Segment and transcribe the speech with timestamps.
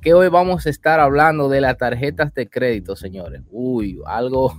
[0.00, 3.42] que hoy vamos a estar hablando de las tarjetas de crédito, señores.
[3.50, 4.54] Uy, algo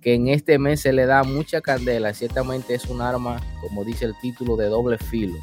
[0.00, 2.14] que en este mes se le da mucha candela.
[2.14, 5.36] Ciertamente es un arma, como dice el título, de doble filo.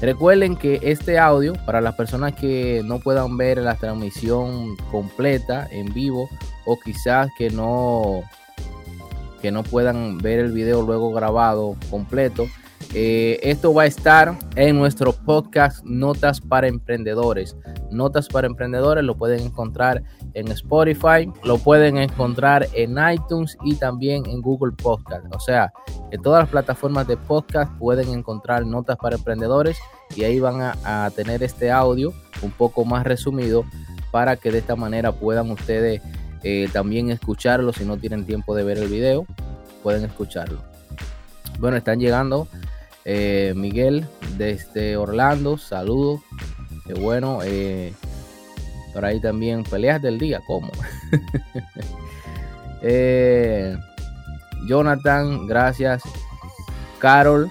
[0.00, 5.92] Recuerden que este audio, para las personas que no puedan ver la transmisión completa en
[5.92, 6.28] vivo
[6.66, 8.22] o quizás que no
[9.40, 12.46] que no puedan ver el video luego grabado completo,
[12.94, 17.56] eh, esto va a estar en nuestro podcast Notas para Emprendedores.
[17.90, 20.02] Notas para Emprendedores lo pueden encontrar
[20.34, 25.24] en Spotify, lo pueden encontrar en iTunes y también en Google Podcast.
[25.34, 25.72] O sea,
[26.10, 29.76] en todas las plataformas de podcast pueden encontrar Notas para Emprendedores
[30.14, 33.64] y ahí van a, tener este audio un poco más resumido
[34.10, 36.00] para que de esta manera puedan ustedes
[36.42, 39.26] eh, también escucharlo si no tienen tiempo de ver el video,
[39.82, 40.60] pueden escucharlo.
[41.58, 42.46] Bueno, están llegando
[43.08, 44.04] eh, Miguel
[44.36, 46.22] desde Orlando, saludos.
[46.84, 47.38] Qué bueno.
[47.44, 47.94] Eh,
[48.92, 50.70] por ahí también peleas del día, ¿cómo?
[52.82, 53.74] Eh,
[54.68, 56.02] Jonathan, gracias.
[57.00, 57.50] Carol,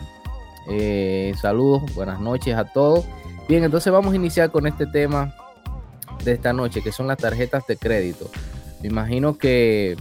[1.42, 3.06] saludos, buenas noches a todos.
[3.50, 5.36] Bien, entonces vamos a iniciar con este tema
[6.24, 8.30] de esta noche, que son las tarjetas de crédito.
[8.82, 9.98] Me imagino que,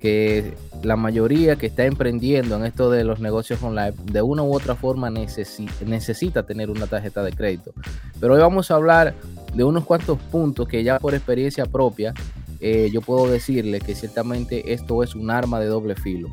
[0.00, 0.54] que
[0.84, 4.74] la mayoría que está emprendiendo en esto de los negocios online, de una u otra
[4.74, 7.72] forma necesita tener una tarjeta de crédito.
[8.20, 9.14] Pero hoy vamos a hablar
[9.54, 12.12] de unos cuantos puntos que ya por experiencia propia
[12.60, 16.28] eh, yo puedo decirle que ciertamente esto es un arma de doble filo.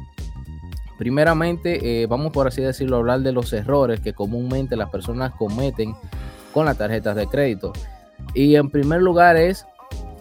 [0.97, 5.33] Primeramente, eh, vamos por así decirlo, a hablar de los errores que comúnmente las personas
[5.33, 5.95] cometen
[6.53, 7.73] con las tarjetas de crédito.
[8.33, 9.65] Y en primer lugar es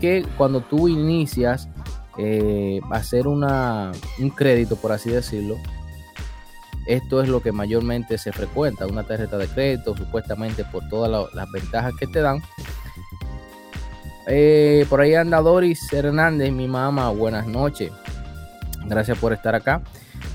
[0.00, 1.68] que cuando tú inicias
[2.18, 5.56] eh, hacer una, un crédito, por así decirlo,
[6.86, 11.50] esto es lo que mayormente se frecuenta, una tarjeta de crédito, supuestamente por todas las
[11.50, 12.42] ventajas que te dan.
[14.26, 17.92] Eh, por ahí anda Doris Hernández, mi mamá, buenas noches.
[18.86, 19.82] Gracias por estar acá.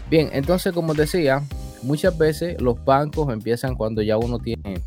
[0.09, 1.41] Bien, entonces como decía,
[1.81, 4.81] muchas veces los bancos empiezan cuando ya uno tiene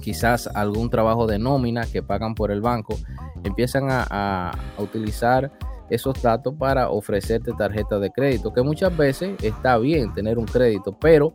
[0.00, 2.98] quizás algún trabajo de nómina que pagan por el banco,
[3.44, 5.52] empiezan a, a utilizar
[5.94, 10.96] esos datos para ofrecerte tarjeta de crédito, que muchas veces está bien tener un crédito,
[10.98, 11.34] pero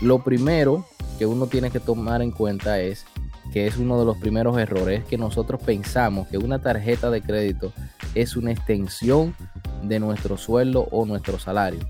[0.00, 0.84] lo primero
[1.18, 3.04] que uno tiene que tomar en cuenta es
[3.52, 7.72] que es uno de los primeros errores, que nosotros pensamos que una tarjeta de crédito
[8.14, 9.34] es una extensión
[9.82, 11.80] de nuestro sueldo o nuestro salario.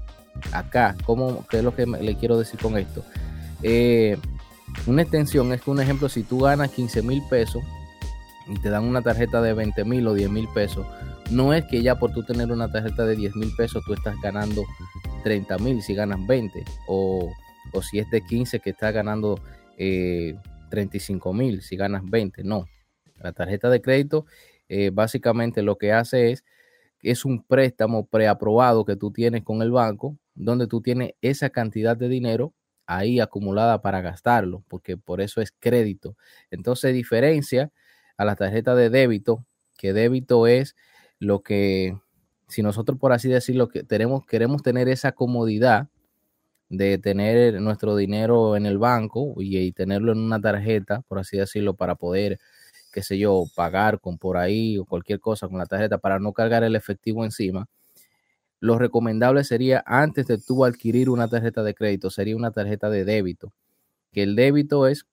[0.53, 3.05] Acá, ¿cómo, ¿qué es lo que le quiero decir con esto?
[3.63, 4.19] Eh,
[4.87, 7.63] una extensión es que un ejemplo, si tú ganas 15 mil pesos
[8.47, 10.87] y te dan una tarjeta de 20 mil o 10 mil pesos,
[11.31, 14.17] no es que ya por tú tener una tarjeta de 10 mil pesos tú estás
[14.23, 14.65] ganando
[15.23, 17.31] 30 mil si ganas 20 o,
[17.83, 19.41] si es de 15 que estás ganando
[19.77, 22.45] 35 eh, mil si ganas 20.
[22.45, 22.67] No,
[23.21, 24.27] la tarjeta de crédito
[24.69, 26.45] eh, básicamente lo que hace es
[27.05, 31.97] es un préstamo preaprobado que tú tienes con el banco donde tú tienes esa cantidad
[31.97, 32.55] de dinero
[32.87, 36.17] ahí acumulada para gastarlo, porque por eso es crédito.
[36.51, 37.71] Entonces diferencia
[38.17, 39.45] a la tarjeta de débito,
[39.77, 40.77] que débito es
[41.19, 41.99] lo que,
[42.49, 45.89] si nosotros por así decirlo, que tenemos, queremos tener esa comodidad
[46.69, 51.75] de tener nuestro dinero en el banco y, tenerlo en una tarjeta, por así decirlo,
[51.75, 52.39] para poder,
[52.93, 56.33] qué sé yo, pagar con por ahí o cualquier cosa con la tarjeta para no
[56.33, 57.67] cargar el efectivo encima.
[58.61, 63.05] Lo recomendable sería antes de tú adquirir una tarjeta de crédito, sería una tarjeta de
[63.05, 63.53] débito,
[64.13, 65.07] que el débito es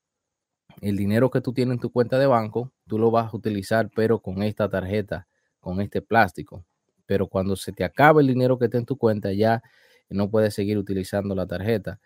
[0.80, 3.90] el dinero que tú tienes en tu cuenta de banco, tú lo vas a utilizar,
[3.94, 5.28] pero con esta tarjeta
[5.62, 6.66] con este plástico.
[7.06, 9.64] Pero cuando se te acabe el dinero que está en tu cuenta, ya
[10.10, 12.00] no puedes seguir utilizando la tarjeta.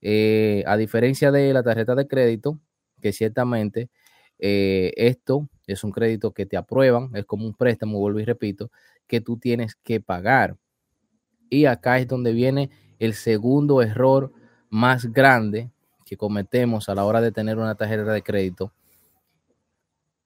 [0.00, 2.60] Eh, a diferencia de la tarjeta de crédito,
[3.00, 3.90] que ciertamente
[4.38, 8.70] eh, esto es un crédito que te aprueban, es como un préstamo, vuelvo y repito,
[9.06, 10.56] que tú tienes que pagar.
[11.48, 14.32] Y acá es donde viene el segundo error
[14.68, 15.70] más grande
[16.10, 18.72] que cometemos a la hora de tener una tarjeta de crédito,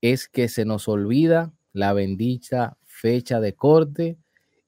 [0.01, 4.17] es que se nos olvida la bendita fecha de corte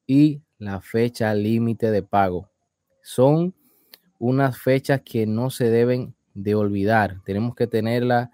[0.06, 2.50] y la fecha límite de pago.
[3.02, 3.55] Son
[4.19, 7.23] unas fechas que no se deben de olvidar.
[7.25, 8.31] Tenemos que tenerla,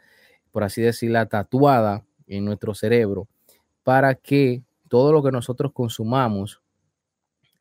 [0.51, 3.29] por así decirla, tatuada en nuestro cerebro
[3.85, 6.61] para que todo lo que nosotros consumamos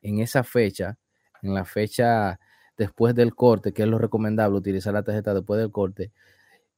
[0.00, 0.98] en esa fecha,
[1.42, 2.40] en la fecha
[2.76, 6.12] después del corte, que es lo recomendable utilizar la tarjeta después del corte,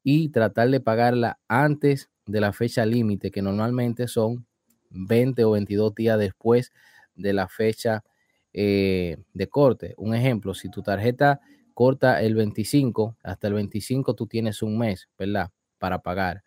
[0.02, 4.46] y tratar de pagarla antes de la fecha límite, que normalmente son
[4.90, 6.72] 20 o 22 días después
[7.14, 8.04] de la fecha
[8.52, 9.94] eh, de corte.
[9.96, 11.40] Un ejemplo, si tu tarjeta
[11.74, 15.50] corta el 25, hasta el 25 tú tienes un mes, ¿verdad?
[15.78, 16.42] Para pagar.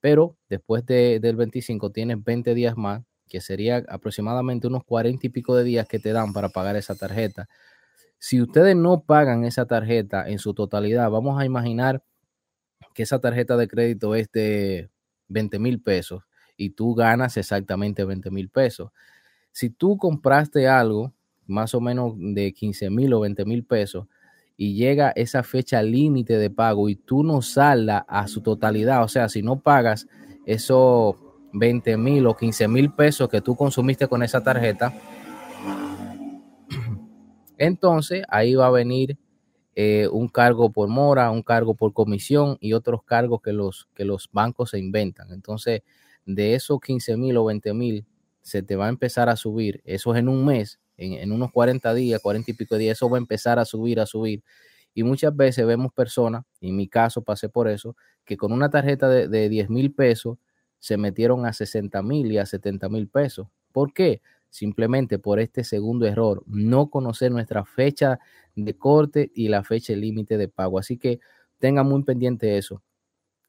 [0.00, 5.56] pero después del 25 tienes 20 días más, que sería aproximadamente unos 40 y pico
[5.56, 7.48] de días que te dan para pagar esa tarjeta.
[8.24, 12.04] Si ustedes no pagan esa tarjeta en su totalidad, vamos a imaginar
[12.94, 14.90] que esa tarjeta de crédito es de
[15.26, 16.22] 20 mil pesos
[16.56, 18.92] y tú ganas exactamente 20 mil pesos.
[19.50, 21.12] Si tú compraste algo
[21.48, 24.06] más o menos de 15 mil o 20 mil pesos
[24.56, 29.08] y llega esa fecha límite de pago y tú no salda a su totalidad, o
[29.08, 30.06] sea, si no pagas
[30.46, 31.16] esos
[31.54, 34.94] 20 mil o 15 mil pesos que tú consumiste con esa tarjeta,
[37.62, 39.16] entonces ahí va a venir
[39.76, 44.04] eh, un cargo por mora, un cargo por comisión y otros cargos que los, que
[44.04, 45.32] los bancos se inventan.
[45.32, 45.82] Entonces,
[46.26, 48.04] de esos 15 mil o 20 mil,
[48.42, 51.94] se te va a empezar a subir, eso es en un mes, en, unos 40
[51.94, 54.42] días, 40 y pico días, eso va a empezar a subir, a subir.
[54.92, 59.08] Y muchas veces vemos personas, en mi caso pasé por eso, que con una tarjeta
[59.08, 60.38] de, de 10 mil pesos
[60.80, 63.46] se metieron a 60 mil y a 70 mil pesos.
[63.70, 64.20] ¿Por qué?
[64.52, 68.20] Simplemente por este segundo error, no conocer nuestra fecha
[68.54, 70.78] de corte y la fecha límite de pago.
[70.78, 71.20] Así que
[71.58, 72.82] tengan muy pendiente eso.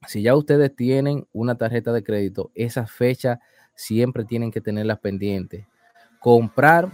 [0.08, 3.42] Si ya ustedes tienen una tarjeta de crédito, esa fecha
[3.76, 5.68] siempre tienen que tenerlas pendientes.
[6.22, 6.90] Comprar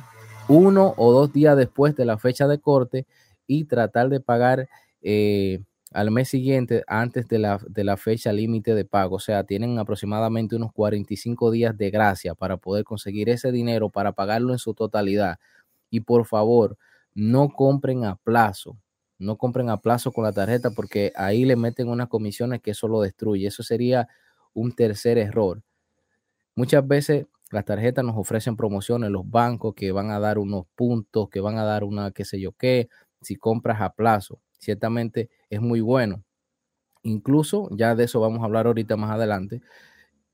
[0.48, 3.06] uno o dos días después de la fecha de corte
[3.46, 4.70] y tratar de pagar
[5.04, 9.16] eh, al mes siguiente antes de la, de la fecha límite de pago.
[9.16, 14.12] O sea, tienen aproximadamente unos 45 días de gracia para poder conseguir ese dinero para
[14.14, 15.40] pagarlo en su totalidad.
[15.90, 16.78] Y por favor,
[17.14, 18.78] no compren a plazo.
[19.18, 22.88] No compren a plazo con la tarjeta porque ahí le meten unas comisiones que eso
[22.88, 23.48] lo destruye.
[23.48, 24.08] Eso sería
[24.54, 25.62] un tercer error.
[26.56, 31.30] Muchas veces las tarjetas nos ofrecen promociones, los bancos que van a dar unos puntos,
[31.30, 32.90] que van a dar una qué sé yo qué,
[33.22, 34.40] si compras a plazo.
[34.60, 36.24] Ciertamente es muy bueno.
[37.04, 39.62] Incluso, ya de eso vamos a hablar ahorita más adelante,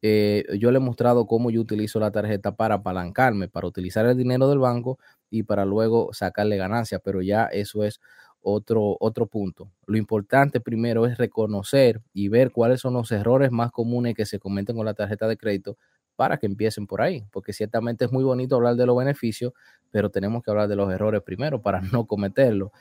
[0.02, 4.18] eh, yo le he mostrado cómo yo utilizo la tarjeta para apalancarme, para utilizar el
[4.18, 8.02] dinero del banco y para luego sacarle ganancia, pero ya eso es
[8.42, 9.72] otro, otro punto.
[9.88, 14.40] Lo importante primero es reconocer y ver cuáles son los errores más comunes que se
[14.40, 15.78] cometen con la tarjeta de crédito
[16.16, 19.54] para que empiecen por ahí, porque ciertamente es muy bonito hablar de los beneficios,
[19.92, 22.72] pero tenemos que hablar de los errores primero para no cometerlos.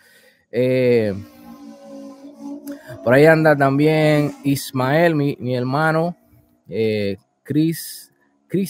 [0.51, 1.15] Eh,
[3.05, 6.17] por ahí anda también Ismael, mi, hermano,
[6.69, 8.11] eh, Chris,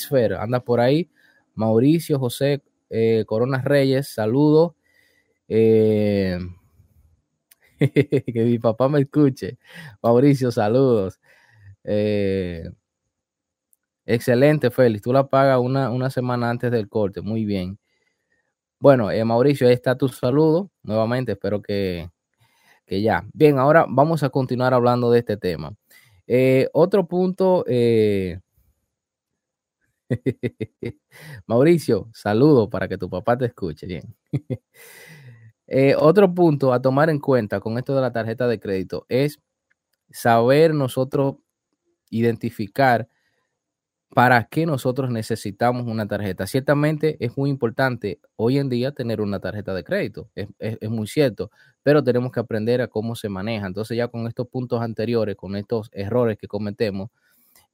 [0.09, 1.09] Fer, anda por ahí,
[1.55, 4.73] Mauricio José eh, Corona Reyes, saludos.
[5.49, 6.39] que
[8.35, 9.59] mi papá me escuche.
[10.03, 11.21] Mauricio, saludos.
[14.07, 15.03] Excelente, Félix.
[15.03, 17.23] Tú la pagas una, semana antes del corte.
[17.23, 17.79] Muy bien.
[18.79, 20.71] Bueno, eh, Mauricio, ahí está tu saludo.
[20.83, 22.11] Nuevamente, espero que,
[22.87, 23.25] ya.
[23.33, 25.75] Bien, ahora vamos a continuar hablando de este tema.
[26.27, 27.65] Eh, otro punto.
[27.67, 28.41] Eh,
[31.47, 33.87] Mauricio, saludo para que tu papá te escuche.
[33.87, 34.15] Bien.
[35.99, 39.41] otro punto a tomar en cuenta con esto de la tarjeta de crédito es
[40.11, 41.37] saber nosotros
[42.11, 43.09] identificar
[44.15, 46.47] ¿Para qué nosotros necesitamos una tarjeta?
[46.47, 50.49] Ciertamente es muy importante hoy en día tener una tarjeta de crédito, es,
[50.89, 51.51] muy cierto,
[51.83, 53.67] pero tenemos que aprender a cómo se maneja.
[53.67, 57.11] Entonces ya con estos puntos anteriores, con estos errores que cometemos,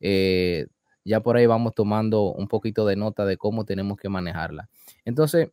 [0.01, 0.67] eh,
[1.05, 4.71] ya por ahí vamos tomando un poquito de nota de cómo tenemos que manejarla.
[5.05, 5.51] Entonces,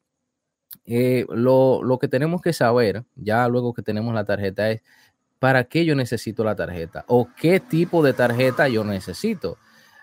[0.86, 4.84] eh, lo, lo que tenemos que saber, ya luego que tenemos la tarjeta, es
[5.40, 9.58] para qué yo necesito la tarjeta o qué tipo de tarjeta yo necesito.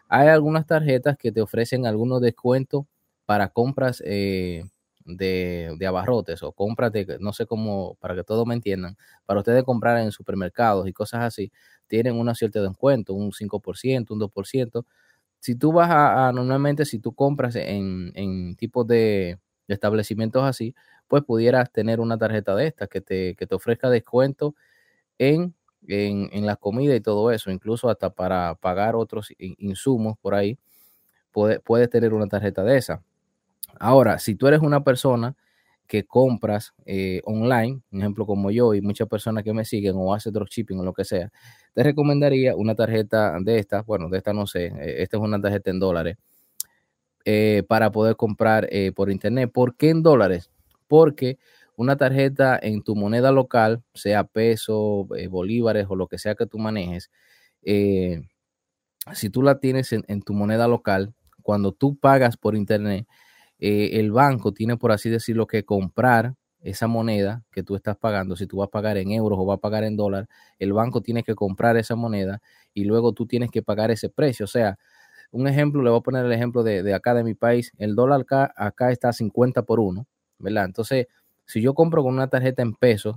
[0.09, 2.85] Hay algunas tarjetas que te ofrecen algunos descuentos
[3.27, 4.65] para compras eh,
[5.05, 8.97] de, abarrotes o compras de, no sé cómo, para que todos me entiendan,
[9.27, 11.53] para ustedes comprar en supermercados y cosas así,
[11.87, 14.87] tienen una cierta descuento, un 5%, un 2%.
[15.41, 20.75] Si tú vas a, normalmente, si tú compras en, en tipos de, establecimientos así,
[21.09, 24.55] pues pudieras tener una tarjeta de estas que te, que te ofrezca descuento
[25.19, 25.55] en
[25.89, 30.59] en, la comida y todo eso, incluso hasta para pagar otros insumos por ahí,
[31.33, 33.03] puedes tener una tarjeta de esa.
[33.81, 35.37] Ahora, si tú eres una persona
[35.87, 40.15] que compras eh, online, un ejemplo como yo y muchas personas que me siguen o
[40.15, 41.31] hace dropshipping o lo que sea,
[41.75, 45.41] te recomendaría una tarjeta de esta, bueno, de esta no sé, eh, esta es una
[45.41, 46.17] tarjeta en dólares,
[47.27, 49.51] eh, para poder comprar por internet.
[49.53, 50.51] ¿Por qué en dólares?
[50.89, 51.39] Porque
[51.77, 56.47] una tarjeta en tu moneda local, sea peso, eh, bolívares o lo que sea que
[56.47, 57.11] tú manejes,
[57.63, 58.23] eh,
[59.13, 63.07] si tú la tienes en, tu moneda local, cuando tú pagas por internet,
[63.59, 68.37] eh, el banco tiene, por así decirlo, que comprar esa moneda que tú estás pagando,
[68.37, 70.29] si tú vas a pagar en euros o vas a pagar en dólar,
[70.59, 72.41] el banco tiene que comprar esa moneda
[72.73, 74.45] y luego tú tienes que pagar ese precio.
[74.45, 74.79] O sea,
[75.31, 78.25] un ejemplo, le voy a poner el ejemplo de, acá de mi país, el dólar
[78.57, 80.07] acá, está a 50 por 1,
[80.39, 80.65] ¿verdad?
[80.65, 81.07] Entonces,
[81.47, 83.17] si yo compro con una tarjeta en pesos,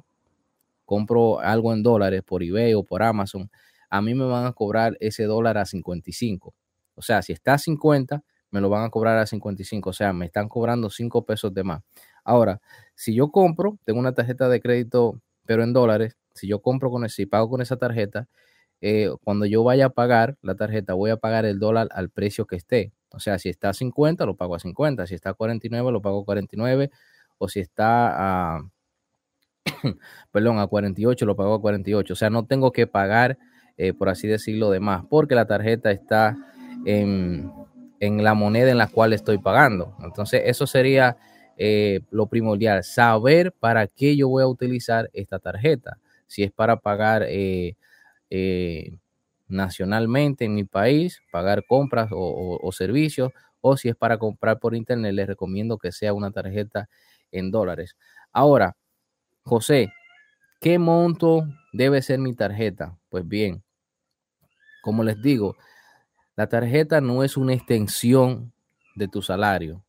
[0.85, 3.49] compro algo en dólares por eBay o por Amazon,
[3.89, 6.53] a mí me van a cobrar ese dólar a 55.
[6.95, 9.89] O sea, si está a 50, me lo van a cobrar a 55.
[9.89, 11.83] O sea, me están cobrando 5 pesos de más.
[12.23, 12.61] Ahora,
[12.95, 17.07] si yo compro, tengo una tarjeta de crédito, pero en dólares, si yo compro con
[17.09, 18.27] si pago con esa tarjeta,
[18.81, 22.45] eh, cuando yo vaya a pagar la tarjeta, voy a pagar el dólar al precio
[22.45, 22.93] que esté.
[23.11, 25.07] O sea, si está a 50, lo pago a 50.
[25.07, 26.91] Si está a 49, lo pago a 49.
[27.37, 28.61] O si está a,
[30.31, 32.13] perdón, a 48, lo pago a 48.
[32.13, 33.37] O sea, no tengo que pagar,
[33.77, 36.37] eh, por así decirlo, de más, porque la tarjeta está
[36.85, 37.51] en,
[37.99, 39.95] la moneda en la cual estoy pagando.
[40.03, 41.17] Entonces, eso sería
[41.57, 45.97] eh, lo primordial, saber para qué yo voy a utilizar esta tarjeta.
[46.27, 47.75] Si es para pagar eh,
[49.47, 55.13] nacionalmente en mi país, pagar compras o, servicios, o si es para comprar por internet,
[55.13, 56.89] les recomiendo que sea una tarjeta
[57.31, 57.95] en dólares.
[58.31, 58.75] Ahora,
[59.43, 59.91] José,
[60.59, 62.97] ¿qué monto debe ser mi tarjeta?
[63.09, 63.63] Pues bien,
[64.81, 65.55] como les digo,
[66.35, 68.53] la tarjeta no es una extensión
[68.95, 69.83] de tu salario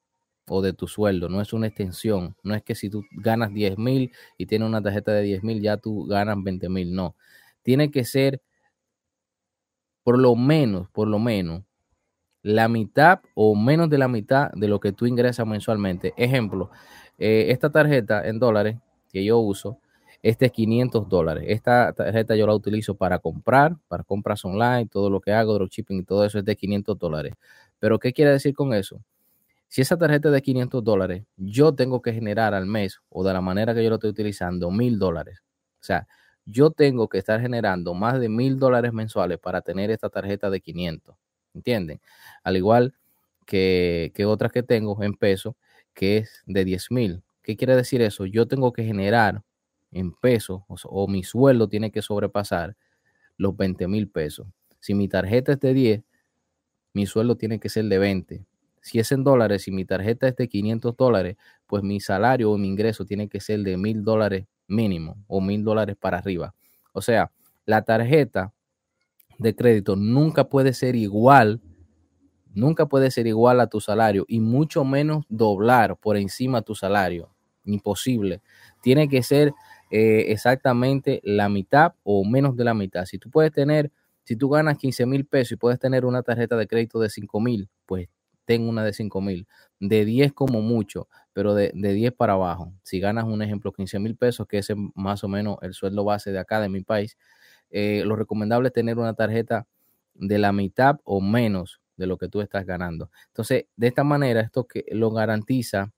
[0.49, 2.37] o de tu sueldo, no es una extensión.
[2.43, 5.61] No es que si tú ganas 10 mil y tienes una tarjeta de 10 mil,
[5.61, 6.95] ya tú ganas 20 mil.
[6.95, 7.17] No,
[7.63, 8.41] tiene que ser
[10.03, 11.65] por lo menos, por lo menos,
[12.43, 16.15] la mitad o menos de la mitad de lo que tú ingresas mensualmente.
[16.17, 16.71] Ejemplo,
[17.19, 18.77] eh, esta tarjeta en dólares
[19.13, 19.79] que yo uso,
[20.23, 21.45] este es 500 dólares.
[21.49, 26.01] Esta tarjeta yo la utilizo para comprar, para compras online, todo lo que hago, dropshipping
[26.01, 27.35] y todo eso es de 500 dólares.
[27.79, 29.01] Pero, ¿qué quiere decir con eso?
[29.69, 33.33] Si esa tarjeta es de 500 dólares, yo tengo que generar al mes o de
[33.33, 35.41] la manera que yo lo estoy utilizando, mil dólares.
[35.81, 36.09] O sea,
[36.47, 40.61] yo tengo que estar generando más de mil dólares mensuales para tener esta tarjeta de
[40.61, 41.17] 500.
[41.55, 42.01] ¿Entienden?
[42.43, 42.95] Al igual
[43.47, 45.57] que, que otras que tengo en peso,
[45.99, 47.25] que es de 10 mil.
[47.43, 48.25] ¿Qué quiere decir eso?
[48.25, 49.43] Yo tengo que generar
[49.91, 52.77] en pesos o, mi sueldo tiene que sobrepasar
[53.37, 54.47] los 20 mil pesos.
[54.79, 56.03] Si mi tarjeta es de 10,
[56.93, 58.47] mi sueldo tiene que ser de 20.
[58.81, 61.37] Si es en dólares, si mi tarjeta es de 500 dólares,
[61.67, 65.65] pues mi salario o mi ingreso tiene que ser de mil dólares mínimo o mil
[65.65, 66.55] dólares para arriba.
[66.93, 67.33] O sea,
[67.67, 68.53] la tarjeta
[69.39, 71.61] de crédito nunca puede ser igual,
[72.55, 77.31] nunca puede ser igual a tu salario y mucho menos doblar por encima tu salario.
[77.65, 78.41] Imposible.
[78.83, 79.53] Tiene que ser
[79.91, 83.05] eh, exactamente la mitad o menos de la mitad.
[83.05, 83.91] Si tú puedes tener,
[84.25, 87.41] si tú ganas 15 mil pesos y puedes tener una tarjeta de crédito de 5
[87.41, 88.09] mil, pues
[88.45, 89.47] ten una de 5 mil.
[89.81, 92.73] De 10 como mucho, pero de, 10 para abajo.
[92.83, 96.33] Si ganas un ejemplo 15 mil pesos, que es más o menos el sueldo base
[96.33, 97.17] de acá, de mi país,
[97.71, 99.67] eh, lo recomendable es tener una tarjeta
[100.15, 103.11] de la mitad o menos de lo que tú estás ganando.
[103.27, 105.93] Entonces, de esta manera, esto que lo garantiza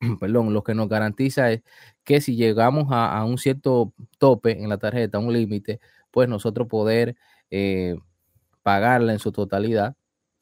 [0.20, 1.62] perdón, lo que nos garantiza es
[2.04, 7.16] que si llegamos a, un cierto tope en la tarjeta, un límite, pues nosotros poder
[7.50, 7.96] eh,
[8.62, 9.96] pagarla en su totalidad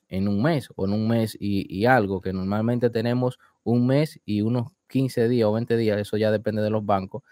[0.08, 4.42] en un mes o en un mes y, algo, que normalmente tenemos un mes y
[4.42, 7.22] unos 15 días o 20 días, eso ya depende de los bancos,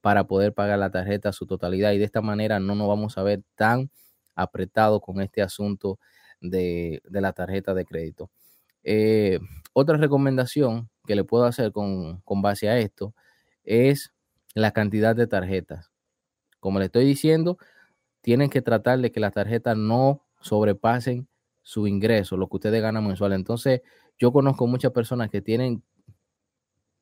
[0.00, 3.18] para poder pagar la tarjeta a su totalidad y de esta manera no nos vamos
[3.18, 3.90] a ver tan
[4.36, 5.98] apretados con este asunto
[6.40, 8.30] de, la tarjeta de crédito.
[8.84, 9.38] Eh,
[9.72, 13.14] otra recomendación que le puedo hacer con, base a esto
[13.64, 14.12] es
[14.54, 15.90] la cantidad de tarjetas.
[16.60, 17.58] Como le estoy diciendo,
[18.20, 21.28] tienen que tratar de que las tarjetas no sobrepasen
[21.62, 23.32] su ingreso, lo que ustedes ganan mensual.
[23.32, 23.82] Entonces,
[24.18, 25.82] yo conozco muchas personas que tienen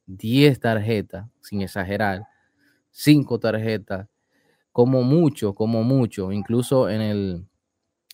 [0.06, 2.26] 10 tarjetas, sin exagerar,
[2.90, 4.08] 5 tarjetas,
[4.72, 7.46] como mucho, como mucho, incluso en el,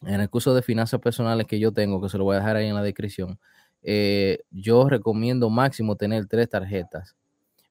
[0.06, 2.56] en el curso de finanzas personales que yo tengo, que se lo voy a dejar
[2.56, 3.38] ahí en la descripción,
[3.82, 7.16] eh, yo recomiendo máximo tener tres tarjetas.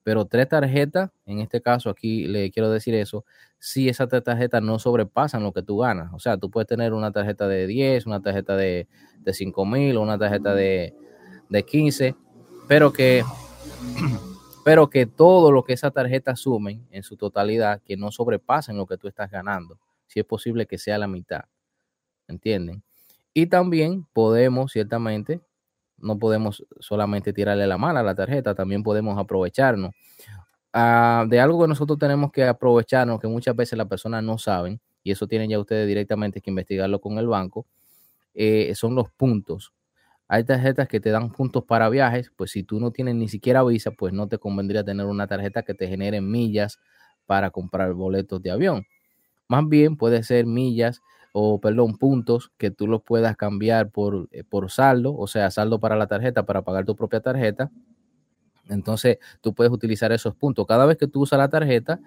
[0.03, 3.23] Pero tres tarjetas, en este caso aquí le quiero decir eso,
[3.59, 6.11] si esas tres tarjetas no sobrepasan lo que tú ganas.
[6.13, 8.87] O sea, tú puedes tener una tarjeta de 10, una tarjeta de,
[9.19, 10.95] de 5 mil una tarjeta de,
[11.49, 12.15] de 15,
[12.67, 13.23] pero que,
[14.65, 18.87] pero que todo lo que esa tarjeta sumen en su totalidad, que no sobrepasen lo
[18.87, 19.77] que tú estás ganando.
[20.07, 21.43] Si es posible que sea la mitad.
[22.31, 22.83] ¿Entienden?
[23.33, 25.41] Y también podemos, ciertamente,
[25.97, 29.91] no podemos solamente tirarle la mala a la tarjeta, también podemos aprovecharnos
[30.73, 34.79] ah, de algo que nosotros tenemos que aprovecharnos, que muchas veces las personas no saben,
[35.03, 37.65] y eso tienen ya ustedes directamente que investigarlo con el banco,
[38.33, 39.73] eh, son los puntos.
[40.27, 43.63] Hay tarjetas que te dan puntos para viajes, pues si tú no tienes ni siquiera
[43.63, 46.79] visa, pues no te convendría tener una tarjeta que te genere millas
[47.25, 48.85] para comprar boletos de avión.
[49.49, 54.43] Más bien puede ser millas o, perdón, puntos que tú los puedas cambiar por, eh,
[54.43, 57.71] por saldo, o sea, saldo para la tarjeta, para pagar tu propia tarjeta.
[58.69, 60.65] Entonces, tú puedes utilizar esos puntos.
[60.65, 61.99] Cada vez que tú usas la tarjeta,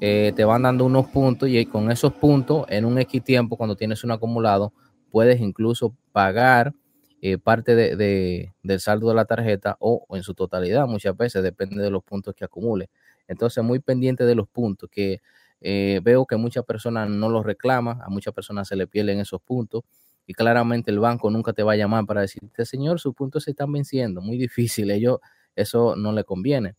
[0.00, 3.76] eh, te van dando unos puntos y con esos puntos, en un X tiempo, cuando
[3.76, 4.72] tienes un acumulado,
[5.10, 6.74] puedes incluso pagar
[7.22, 11.82] eh, parte de, del saldo de la tarjeta o, en su totalidad, muchas veces depende
[11.82, 12.88] de los puntos que acumule.
[13.28, 15.20] Entonces, muy pendiente de los puntos, que
[15.60, 19.40] eh, veo que muchas personas no los reclaman, a muchas personas se le pierden esos
[19.42, 19.82] puntos
[20.26, 23.50] y claramente el banco nunca te va a llamar para decirte, señor, sus puntos se
[23.50, 25.18] están venciendo, muy difícil, ellos
[25.56, 26.76] eso no le conviene.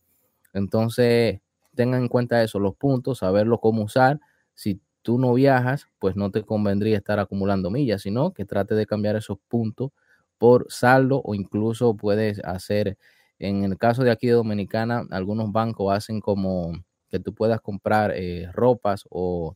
[0.52, 1.40] Entonces,
[1.74, 4.20] tengan en cuenta eso, los puntos, saberlo cómo usar.
[4.54, 8.86] Si tú no viajas, pues no te convendría estar acumulando millas, sino que trate de
[8.86, 9.90] cambiar esos puntos
[10.38, 12.98] por saldo o incluso puedes hacer,
[13.38, 16.72] en el caso de aquí de Dominicana, algunos bancos hacen como
[17.12, 19.54] que tú puedas comprar eh, ropas o,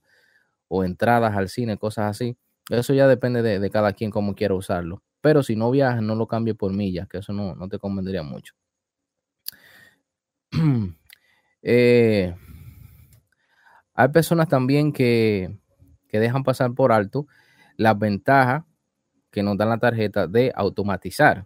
[0.85, 2.37] entradas al cine, cosas así.
[2.69, 5.03] Eso ya depende de, cada quien cómo quiera usarlo.
[5.23, 8.23] Pero si no viajas, no lo cambie por millas, que eso no, no te convendría
[8.23, 8.55] mucho.
[11.69, 12.33] Eh,
[13.93, 15.59] hay personas también que,
[16.13, 17.27] dejan pasar por alto
[17.77, 18.63] las ventajas
[19.33, 21.45] que nos dan la tarjeta de automatizar.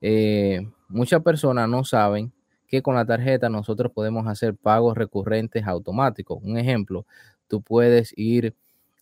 [0.00, 2.32] Eh, muchas personas no saben
[2.68, 6.38] que con la tarjeta nosotros podemos hacer pagos recurrentes automáticos.
[6.42, 7.06] Un ejemplo,
[7.48, 8.54] tú puedes ir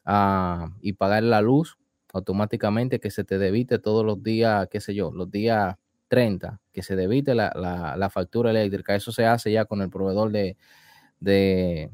[0.05, 1.77] a, y pagar la luz
[2.13, 5.77] automáticamente que se te debite todos los días, qué sé yo, los días
[6.09, 8.95] 30, que se debite la, factura eléctrica.
[8.95, 10.57] Eso se hace ya con el proveedor de,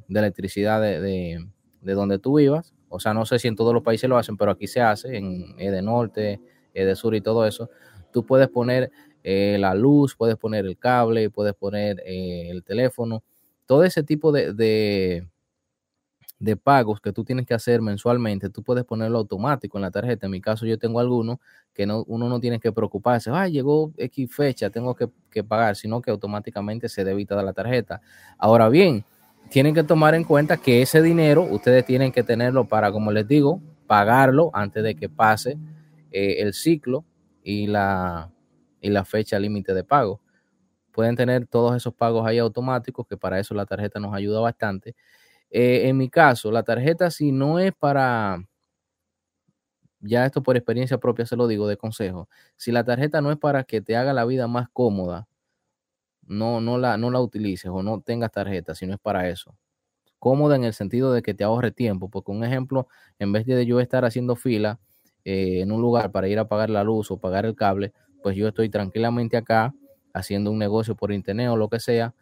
[0.09, 1.45] electricidad de,
[1.81, 2.75] donde tú vivas.
[2.91, 5.17] O sea, no sé si en todos los países lo hacen, pero aquí se hace,
[5.17, 6.41] en de Norte,
[6.75, 7.71] de Sur y todo eso.
[8.13, 8.91] Tú puedes poner
[9.23, 13.23] eh, la luz, puedes poner el cable, puedes poner eh, el teléfono.
[13.67, 14.53] Todo ese tipo de,
[16.43, 20.27] de pagos que tú tienes que hacer mensualmente, tú puedes ponerlo automático en la tarjeta.
[20.27, 21.39] En mi caso, yo tengo algunos
[21.73, 26.03] que no, uno no tiene que preocuparse, ah, llegó X fecha, tengo que, pagar, sino
[26.03, 28.01] que automáticamente se debita de la tarjeta.
[28.39, 29.05] Ahora bien,
[29.51, 33.29] tienen que tomar en cuenta que ese dinero ustedes tienen que tenerlo para, como les
[33.29, 35.59] digo, pagarlo antes de que pase
[36.11, 37.05] eh, el ciclo
[37.45, 38.33] y la,
[38.83, 40.21] y la fecha límite de pago.
[40.93, 44.95] Pueden tener todos esos pagos ahí automáticos, que para eso la tarjeta nos ayuda bastante.
[45.51, 48.39] Eh, en mi caso, la tarjeta si no es para,
[50.01, 53.39] ya esto por experiencia propia se lo digo de consejo, si la tarjeta no es
[53.39, 55.29] para que te haga la vida más cómoda,
[56.23, 59.57] no, no, la, no la utilices o no tengas tarjeta, si no es para eso.
[60.19, 63.67] Cómoda en el sentido de que te ahorre tiempo, porque un ejemplo, en vez de
[63.67, 64.81] yo estar haciendo fila
[65.25, 67.93] eh, en un lugar para ir a pagar la luz o pagar el cable,
[68.23, 69.75] pues yo estoy tranquilamente acá
[70.15, 72.15] haciendo un negocio por internet o lo que sea,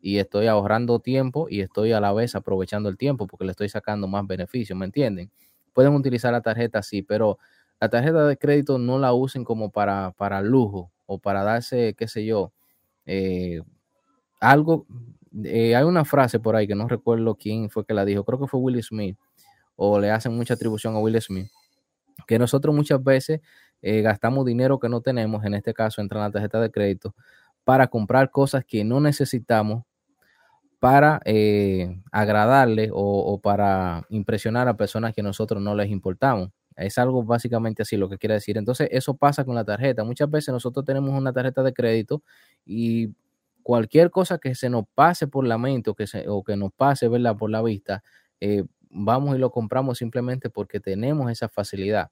[0.00, 3.68] y estoy ahorrando tiempo y estoy a la vez aprovechando el tiempo porque le estoy
[3.68, 5.30] sacando más beneficios, ¿me entienden?
[5.72, 7.38] Pueden utilizar la tarjeta, sí, pero
[7.80, 12.08] la tarjeta de crédito no la usen como para, para lujo o para darse, qué
[12.08, 12.52] sé yo,
[13.06, 13.60] eh,
[14.40, 14.86] algo.
[15.44, 18.40] Eh, hay una frase por ahí que no recuerdo quién fue que la dijo, creo
[18.40, 19.16] que fue Will Smith,
[19.76, 21.48] o le hacen mucha atribución a Will Smith,
[22.26, 23.40] que nosotros muchas veces
[23.82, 27.14] eh, gastamos dinero que no tenemos, en este caso entra en la tarjeta de crédito,
[27.64, 29.84] para comprar cosas que no necesitamos
[30.80, 36.50] para eh, agradarle o, para impresionar a personas que nosotros no les importamos.
[36.76, 38.56] Es algo básicamente así lo que quiere decir.
[38.56, 40.04] Entonces, eso pasa con la tarjeta.
[40.04, 42.22] Muchas veces nosotros tenemos una tarjeta de crédito
[42.64, 43.08] y
[43.62, 46.72] cualquier cosa que se nos pase por la mente o que, se, o que nos
[46.72, 47.36] pase ¿verdad?
[47.36, 48.02] por la vista,
[48.40, 52.10] eh, vamos y lo compramos simplemente porque tenemos esa facilidad.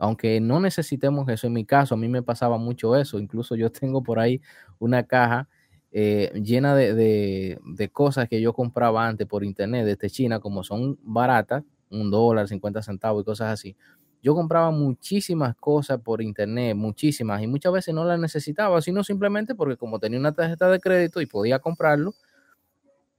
[0.00, 3.18] Aunque no necesitemos eso, en mi caso a mí me pasaba mucho eso.
[3.18, 4.40] Incluso yo tengo por ahí
[4.78, 5.46] una caja
[5.92, 11.64] eh, llena de, cosas que yo compraba antes por internet desde China, como son baratas,
[11.90, 13.76] un dólar, 50 centavos y cosas así.
[14.22, 19.54] Yo compraba muchísimas cosas por internet, muchísimas, y muchas veces no las necesitaba, sino simplemente
[19.54, 22.14] porque como tenía una tarjeta de crédito y podía comprarlo,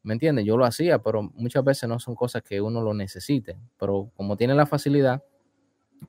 [0.02, 0.46] ¿me entiendes?
[0.46, 3.60] Yo lo hacía, pero muchas veces no son cosas que uno lo necesite.
[3.80, 5.24] Pero como tiene la facilidad,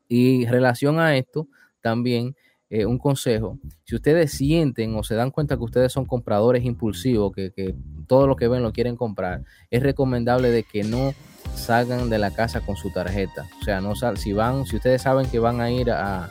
[0.09, 1.49] y relación a esto,
[1.81, 2.35] también
[2.75, 7.31] eh, un consejo, si ustedes sienten o se dan cuenta que ustedes son compradores impulsivos,
[7.35, 7.75] que,
[8.07, 11.13] todo lo que ven lo quieren comprar, es recomendable de que no
[11.55, 13.47] salgan de la casa con su tarjeta.
[13.61, 16.31] O sea, no sal, si van, si ustedes saben que van a ir a,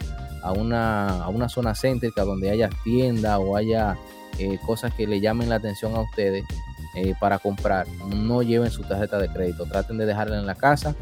[0.57, 3.95] una, a una zona céntrica donde haya tienda o haya
[4.39, 6.43] eh, cosas que le llamen la atención a ustedes
[6.95, 9.67] eh, para comprar, no lleven su tarjeta de crédito.
[9.67, 10.95] Traten de dejarla en la casa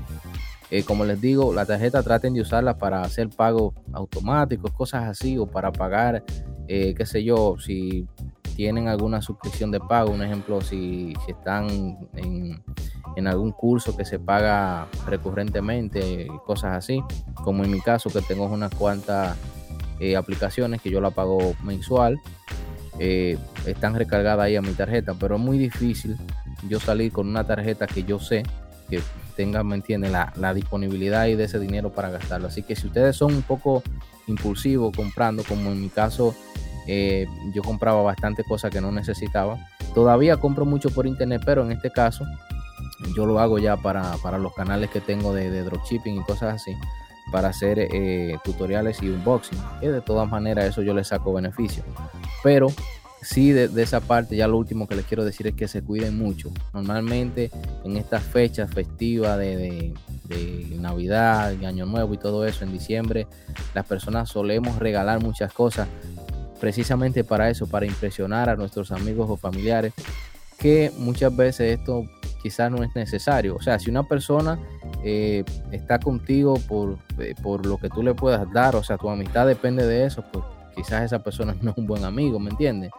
[0.71, 5.37] Eh, como les digo, la tarjeta traten de usarla para hacer pagos automáticos, cosas así,
[5.37, 6.23] o para pagar,
[6.67, 8.07] eh, qué sé yo, si
[8.55, 12.61] tienen alguna suscripción de pago, un ejemplo, si, están en,
[13.27, 17.03] algún curso que se paga recurrentemente, cosas así,
[17.43, 19.35] como en mi caso que tengo unas cuantas
[19.99, 22.19] eh, aplicaciones que yo la pago mensual,
[23.65, 26.17] están recargadas ahí a mi tarjeta, pero es muy difícil
[26.67, 28.43] yo salir con una tarjeta que yo sé
[28.89, 29.01] que
[29.39, 30.11] tenga, ¿me entienden?
[30.11, 32.49] La, la, disponibilidad y de ese dinero para gastarlo.
[32.49, 33.81] Así que si ustedes son un poco
[34.27, 36.35] impulsivos comprando, como en mi caso,
[36.87, 39.57] eh, yo compraba bastante cosas que no necesitaba.
[39.95, 42.25] Todavía compro mucho por internet, pero en este caso
[43.15, 46.75] yo lo hago ya para, los canales que tengo de, dropshipping y cosas así,
[47.31, 49.57] para hacer eh, tutoriales y unboxing.
[49.79, 51.81] De todas maneras eso yo le saco beneficio.
[52.43, 52.67] Pero
[53.21, 56.17] sí, de, esa parte, ya lo último que les quiero decir es que se cuiden
[56.17, 56.51] mucho.
[56.73, 57.51] Normalmente
[57.83, 59.93] en estas fechas festivas de,
[60.79, 63.27] Navidad y Año Nuevo y todo eso, en diciembre,
[63.73, 65.87] las personas solemos regalar muchas cosas
[66.59, 69.93] precisamente para eso, para impresionar a nuestros amigos o familiares,
[70.57, 72.05] que muchas veces esto
[72.41, 73.55] quizás no es necesario.
[73.55, 74.59] O sea, si una persona
[75.03, 79.09] eh, está contigo por, eh, por lo que tú le puedas dar, o sea, tu
[79.09, 82.91] amistad depende de eso, pues quizás esa persona no es un buen amigo, ¿me entiendes?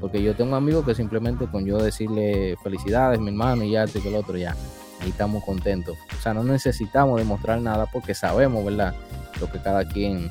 [0.00, 4.00] Porque yo tengo amigos que simplemente con yo decirle felicidades, mi hermano, y ya, este
[4.00, 4.54] que el otro, ya,
[5.00, 5.96] ahí estamos contentos.
[6.16, 8.94] O sea, no necesitamos demostrar nada porque sabemos, ¿verdad?
[9.40, 10.30] Lo que cada quien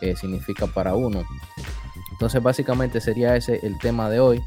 [0.00, 1.22] eh, significa para uno.
[2.12, 4.42] Entonces, básicamente sería ese el tema de hoy.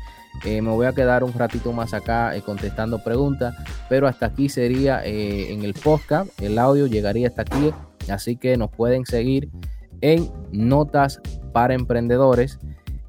[0.45, 3.55] Eh, me voy a quedar un ratito más acá eh, contestando preguntas,
[3.89, 6.29] pero hasta aquí sería en el podcast.
[6.41, 7.73] El audio llegaría hasta aquí,
[8.09, 9.49] así que nos pueden seguir
[10.01, 11.21] en Notas
[11.53, 12.59] para Emprendedores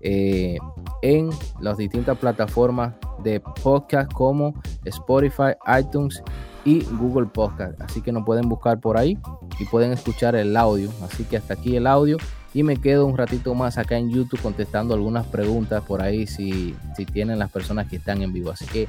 [0.01, 6.22] en las distintas plataformas de podcast como Spotify, iTunes
[6.64, 7.81] y Google Podcast.
[7.81, 9.18] Así que nos pueden buscar por ahí
[9.59, 10.90] y pueden escuchar el audio.
[11.03, 12.16] Así que hasta aquí el audio
[12.55, 16.74] y me quedo un ratito más acá en YouTube contestando algunas preguntas por ahí si,
[16.96, 18.51] si tienen las personas que están en vivo.
[18.51, 18.88] Así que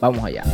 [0.00, 0.44] vamos allá.